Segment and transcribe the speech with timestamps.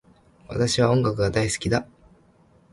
[0.47, 1.85] 私は音楽が大好きだ